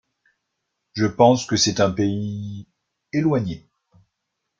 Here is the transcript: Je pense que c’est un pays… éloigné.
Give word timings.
Je 0.93 1.05
pense 1.05 1.45
que 1.45 1.55
c’est 1.55 1.79
un 1.79 1.91
pays… 1.91 2.67
éloigné. 3.13 3.69